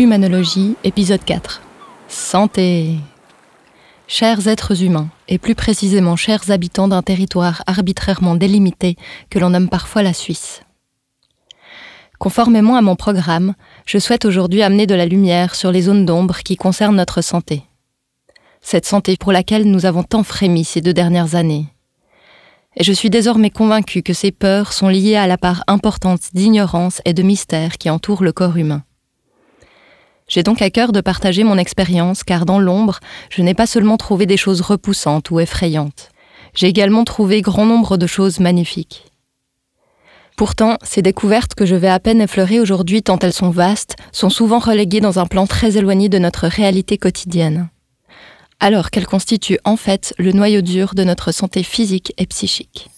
[0.00, 1.60] Humanologie, épisode 4.
[2.06, 2.98] Santé.
[4.06, 8.94] Chers êtres humains, et plus précisément chers habitants d'un territoire arbitrairement délimité
[9.28, 10.60] que l'on nomme parfois la Suisse.
[12.20, 13.54] Conformément à mon programme,
[13.86, 17.64] je souhaite aujourd'hui amener de la lumière sur les zones d'ombre qui concernent notre santé.
[18.60, 21.66] Cette santé pour laquelle nous avons tant frémi ces deux dernières années.
[22.76, 27.02] Et je suis désormais convaincu que ces peurs sont liées à la part importante d'ignorance
[27.04, 28.84] et de mystère qui entoure le corps humain.
[30.28, 33.00] J'ai donc à cœur de partager mon expérience car dans l'ombre,
[33.30, 36.10] je n'ai pas seulement trouvé des choses repoussantes ou effrayantes,
[36.54, 39.04] j'ai également trouvé grand nombre de choses magnifiques.
[40.36, 44.30] Pourtant, ces découvertes que je vais à peine effleurer aujourd'hui tant elles sont vastes, sont
[44.30, 47.68] souvent reléguées dans un plan très éloigné de notre réalité quotidienne.
[48.60, 52.88] Alors qu'elles constituent en fait le noyau dur de notre santé physique et psychique.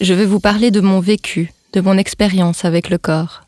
[0.00, 3.42] Je vais vous parler de mon vécu, de mon expérience avec le corps.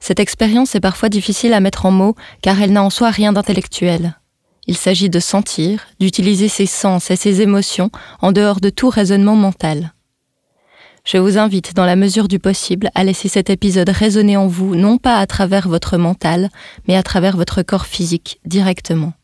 [0.00, 3.32] Cette expérience est parfois difficile à mettre en mots car elle n'a en soi rien
[3.32, 4.18] d'intellectuel.
[4.66, 9.34] Il s'agit de sentir, d'utiliser ses sens et ses émotions en dehors de tout raisonnement
[9.34, 9.92] mental.
[11.04, 14.74] Je vous invite, dans la mesure du possible, à laisser cet épisode résonner en vous,
[14.74, 16.50] non pas à travers votre mental,
[16.86, 19.14] mais à travers votre corps physique, directement.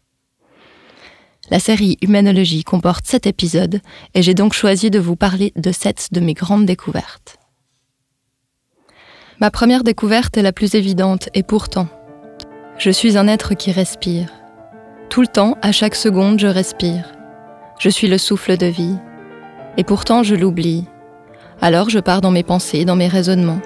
[1.51, 3.83] La série Humanologie comporte sept épisodes,
[4.15, 7.37] et j'ai donc choisi de vous parler de sept de mes grandes découvertes.
[9.41, 11.89] Ma première découverte est la plus évidente, et pourtant,
[12.79, 14.29] je suis un être qui respire.
[15.11, 17.13] Tout le temps, à chaque seconde, je respire.
[17.79, 18.97] Je suis le souffle de vie.
[19.77, 20.85] Et pourtant, je l'oublie,
[21.61, 23.61] alors je pars dans mes pensées, dans mes raisonnements,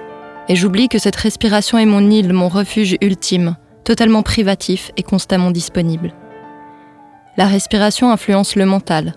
[0.47, 5.51] et j'oublie que cette respiration est mon île, mon refuge ultime, totalement privatif et constamment
[5.51, 6.13] disponible.
[7.37, 9.13] La respiration influence le mental,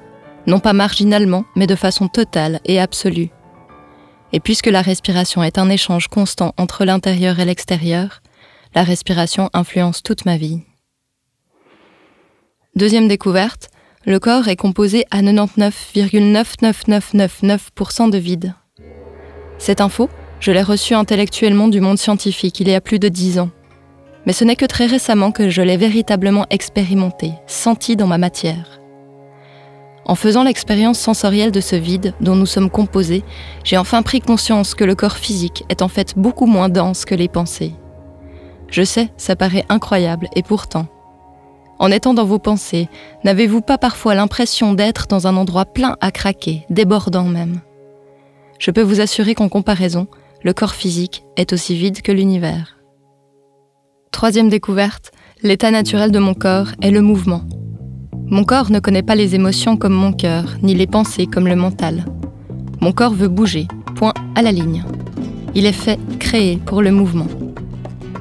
[0.47, 3.30] non pas marginalement, mais de façon totale et absolue.
[4.33, 8.23] Et puisque la respiration est un échange constant entre l'intérieur et l'extérieur,
[8.75, 10.61] la respiration influence toute ma vie.
[12.75, 13.69] Deuxième découverte,
[14.07, 18.55] le corps est composé à 99,99999% de vide.
[19.59, 20.09] Cette info,
[20.41, 23.51] je l'ai reçue intellectuellement du monde scientifique il y a plus de dix ans.
[24.27, 28.82] Mais ce n'est que très récemment que je l'ai véritablement expérimenté, senti dans ma matière.
[30.05, 33.23] En faisant l'expérience sensorielle de ce vide dont nous sommes composés,
[33.64, 37.14] j'ai enfin pris conscience que le corps physique est en fait beaucoup moins dense que
[37.14, 37.74] les pensées.
[38.68, 40.86] Je sais, ça paraît incroyable, et pourtant.
[41.79, 42.89] En étant dans vos pensées,
[43.23, 47.61] n'avez-vous pas parfois l'impression d'être dans un endroit plein à craquer, débordant même?
[48.58, 50.07] Je peux vous assurer qu'en comparaison,
[50.42, 52.79] le corps physique est aussi vide que l'univers.
[54.11, 55.12] Troisième découverte,
[55.42, 57.42] l'état naturel de mon corps est le mouvement.
[58.33, 61.55] Mon corps ne connaît pas les émotions comme mon cœur, ni les pensées comme le
[61.55, 62.05] mental.
[62.81, 64.83] Mon corps veut bouger, point à la ligne.
[65.55, 67.29] Il est fait, créé pour le mouvement.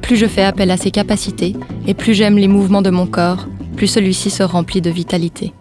[0.03, 1.55] Plus je fais appel à ses capacités,
[1.87, 5.53] et plus j'aime les mouvements de mon corps, plus celui-ci se remplit de vitalité.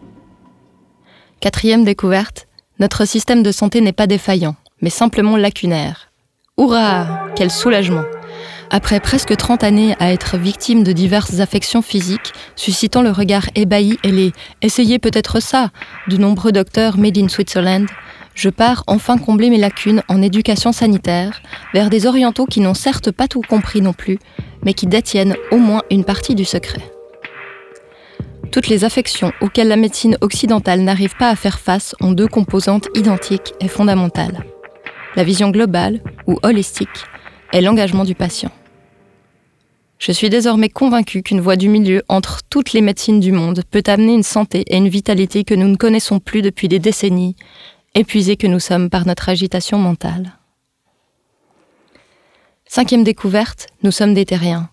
[1.41, 2.47] Quatrième découverte,
[2.79, 6.11] notre système de santé n'est pas défaillant mais simplement lacunaire.
[6.59, 8.05] Hurrah Quel soulagement
[8.71, 13.99] Après presque 30 années à être victime de diverses affections physiques, suscitant le regard ébahi
[14.05, 14.33] et les
[14.63, 15.71] Essayez peut-être ça
[16.09, 17.89] de nombreux docteurs made in Switzerland,
[18.35, 21.43] je pars enfin combler mes lacunes en éducation sanitaire
[21.75, 24.19] vers des orientaux qui n'ont certes pas tout compris non plus,
[24.63, 26.83] mais qui détiennent au moins une partie du secret.
[28.53, 32.89] Toutes les affections auxquelles la médecine occidentale n'arrive pas à faire face ont deux composantes
[32.95, 34.45] identiques et fondamentales
[35.17, 36.89] la vision globale ou holistique
[37.53, 38.51] est l'engagement du patient.
[40.01, 43.83] Je suis désormais convaincu qu'une voie du milieu entre toutes les médecines du monde peut
[43.87, 47.37] amener une santé et une vitalité que nous ne connaissons plus depuis des décennies,
[47.95, 50.39] épuisés que nous sommes par notre agitation mentale.
[52.67, 54.71] Cinquième découverte, nous sommes des terriens.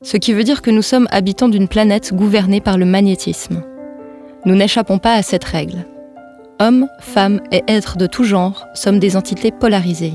[0.00, 3.62] Ce qui veut dire que nous sommes habitants d'une planète gouvernée par le magnétisme.
[4.46, 5.84] Nous n'échappons pas à cette règle.
[6.60, 10.14] Hommes, femmes et êtres de tout genre sommes des entités polarisées.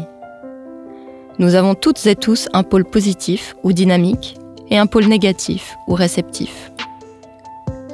[1.37, 4.35] Nous avons toutes et tous un pôle positif ou dynamique
[4.69, 6.72] et un pôle négatif ou réceptif.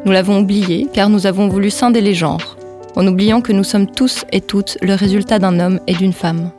[0.05, 2.57] Nous l'avons oublié car nous avons voulu scinder les genres,
[2.95, 6.51] en oubliant que nous sommes tous et toutes le résultat d'un homme et d'une femme.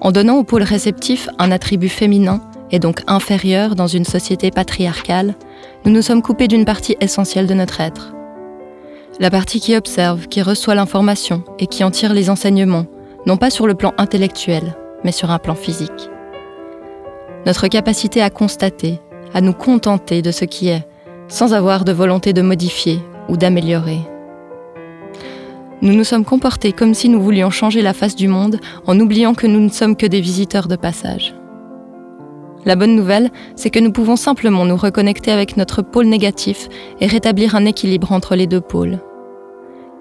[0.00, 5.34] En donnant au pôle réceptif un attribut féminin et donc inférieur dans une société patriarcale,
[5.84, 8.12] nous nous sommes coupés d'une partie essentielle de notre être
[9.20, 12.86] la partie qui observe, qui reçoit l'information et qui en tire les enseignements,
[13.26, 16.10] non pas sur le plan intellectuel, mais sur un plan physique.
[17.46, 19.00] Notre capacité à constater,
[19.32, 20.86] à nous contenter de ce qui est,
[21.28, 24.00] sans avoir de volonté de modifier ou d'améliorer.
[25.80, 29.34] Nous nous sommes comportés comme si nous voulions changer la face du monde en oubliant
[29.34, 31.34] que nous ne sommes que des visiteurs de passage.
[32.64, 36.68] La bonne nouvelle, c'est que nous pouvons simplement nous reconnecter avec notre pôle négatif
[37.00, 38.98] et rétablir un équilibre entre les deux pôles.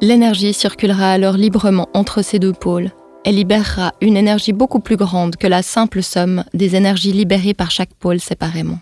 [0.02, 2.92] L'énergie circulera alors librement entre ces deux pôles
[3.28, 7.72] et libérera une énergie beaucoup plus grande que la simple somme des énergies libérées par
[7.72, 8.80] chaque pôle séparément.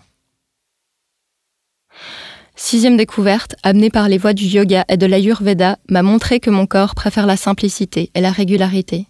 [2.54, 6.66] Sixième découverte, amenée par les voies du yoga et de l'ayurveda, m'a montré que mon
[6.66, 9.06] corps préfère la simplicité et la régularité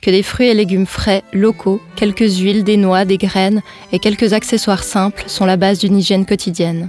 [0.00, 3.60] que des fruits et légumes frais, locaux, quelques huiles, des noix, des graines
[3.92, 6.88] et quelques accessoires simples sont la base d'une hygiène quotidienne.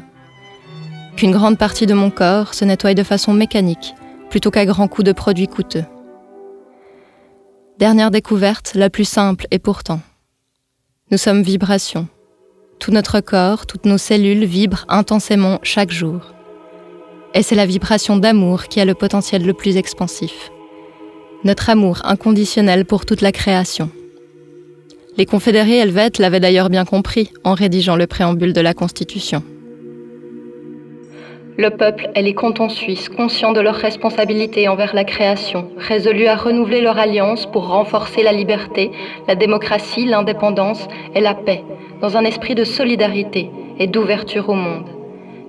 [1.18, 3.96] Qu'une grande partie de mon corps se nettoie de façon mécanique,
[4.30, 5.84] plutôt qu'à grands coups de produits coûteux.
[7.82, 10.00] Dernière découverte, la plus simple et pourtant.
[11.10, 12.08] Nous sommes vibration.
[12.80, 16.22] Tout notre corps, toutes nos cellules vibrent intensément chaque jour.
[17.34, 20.52] Et c'est la vibration d'amour qui a le potentiel le plus expansif
[21.44, 23.90] notre amour inconditionnel pour toute la création.
[25.18, 29.44] Les confédérés helvètes l'avaient d'ailleurs bien compris en rédigeant le préambule de la Constitution.
[31.58, 36.36] Le peuple et les cantons suisses, conscients de leur responsabilité envers la création, résolus à
[36.36, 38.92] renouveler leur alliance pour renforcer la liberté,
[39.28, 41.64] la démocratie, l'indépendance et la paix,
[42.00, 43.50] dans un esprit de solidarité
[43.80, 44.88] et d'ouverture au monde.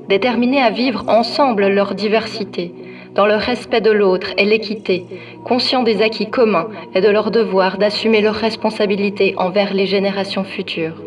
[0.09, 2.75] Déterminés à vivre ensemble leur diversité,
[3.15, 5.07] dans le respect de l'autre et l'équité,
[5.45, 11.01] conscients des acquis communs et de leur devoir d'assumer leurs responsabilités envers les générations futures.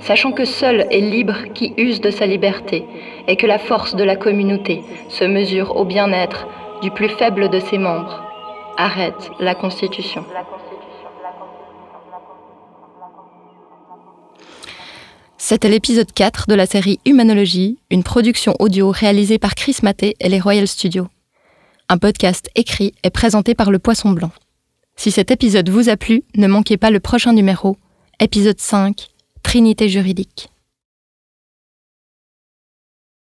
[0.00, 2.84] Sachant que seul est libre qui use de sa liberté
[3.28, 6.46] et que la force de la communauté se mesure au bien-être
[6.82, 8.24] du plus faible de ses membres.
[8.76, 10.24] Arrête la Constitution.
[15.36, 20.28] C'était l'épisode 4 de la série Humanologie, une production audio réalisée par Chris Maté et
[20.28, 21.08] les Royal Studios
[21.90, 24.30] un podcast écrit et présenté par le Poisson Blanc.
[24.94, 27.76] Si cet épisode vous a plu, ne manquez pas le prochain numéro,
[28.20, 29.08] épisode 5,
[29.50, 30.48] Trinité juridique.